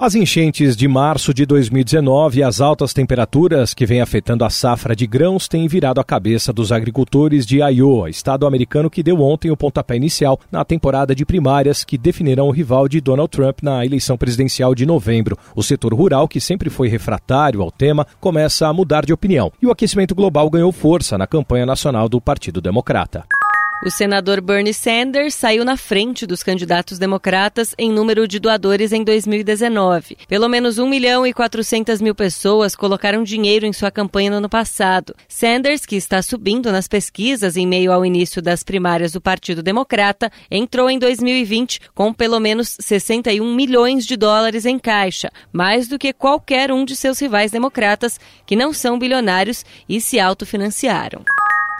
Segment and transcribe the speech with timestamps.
[0.00, 4.94] As enchentes de março de 2019 e as altas temperaturas que vêm afetando a safra
[4.94, 9.50] de grãos têm virado a cabeça dos agricultores de Iowa, estado americano que deu ontem
[9.50, 13.84] o pontapé inicial na temporada de primárias que definirão o rival de Donald Trump na
[13.84, 15.36] eleição presidencial de novembro.
[15.56, 19.50] O setor rural, que sempre foi refratário ao tema, começa a mudar de opinião.
[19.60, 23.24] E o aquecimento global ganhou força na campanha nacional do Partido Democrata.
[23.80, 29.04] O senador Bernie Sanders saiu na frente dos candidatos democratas em número de doadores em
[29.04, 30.18] 2019.
[30.26, 34.48] Pelo menos 1 milhão e 400 mil pessoas colocaram dinheiro em sua campanha no ano
[34.48, 35.14] passado.
[35.28, 40.28] Sanders, que está subindo nas pesquisas em meio ao início das primárias do Partido Democrata,
[40.50, 46.12] entrou em 2020 com pelo menos 61 milhões de dólares em caixa, mais do que
[46.12, 51.22] qualquer um de seus rivais democratas que não são bilionários e se autofinanciaram.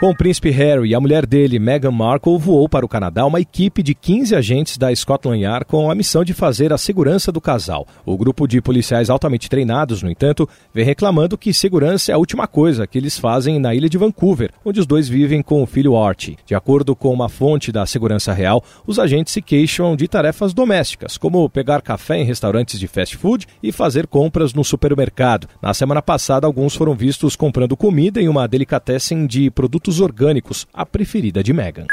[0.00, 3.40] Com o príncipe Harry e a mulher dele, Meghan Markle, voou para o Canadá uma
[3.40, 7.40] equipe de 15 agentes da Scotland Yard com a missão de fazer a segurança do
[7.40, 7.86] casal.
[8.04, 12.48] O grupo de policiais altamente treinados, no entanto, vem reclamando que segurança é a última
[12.48, 15.96] coisa que eles fazem na ilha de Vancouver, onde os dois vivem com o filho
[15.96, 16.38] Archie.
[16.44, 21.16] De acordo com uma fonte da Segurança Real, os agentes se queixam de tarefas domésticas,
[21.16, 25.48] como pegar café em restaurantes de fast food e fazer compras no supermercado.
[25.62, 30.66] Na semana passada, alguns foram vistos comprando comida em uma delicatessen de produtos produtos orgânicos,
[30.72, 31.86] a preferida de Meghan.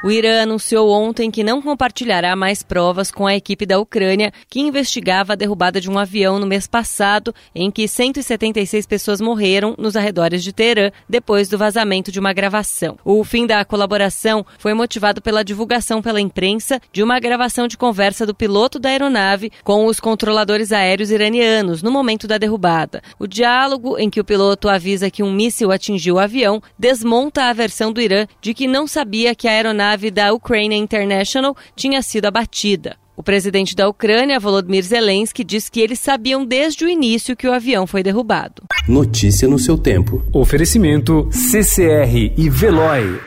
[0.00, 4.60] O Irã anunciou ontem que não compartilhará mais provas com a equipe da Ucrânia que
[4.60, 9.96] investigava a derrubada de um avião no mês passado, em que 176 pessoas morreram nos
[9.96, 12.96] arredores de Teherã depois do vazamento de uma gravação.
[13.04, 18.24] O fim da colaboração foi motivado pela divulgação pela imprensa de uma gravação de conversa
[18.24, 23.02] do piloto da aeronave com os controladores aéreos iranianos no momento da derrubada.
[23.18, 27.52] O diálogo, em que o piloto avisa que um míssil atingiu o avião, desmonta a
[27.52, 32.02] versão do Irã de que não sabia que a aeronave aeronave da Ukraine International tinha
[32.02, 32.96] sido abatida.
[33.16, 37.52] O presidente da Ucrânia, Volodymyr Zelensky, diz que eles sabiam desde o início que o
[37.52, 38.62] avião foi derrubado.
[38.88, 40.24] Notícia no seu tempo.
[40.32, 43.18] Oferecimento CCR e Veloy.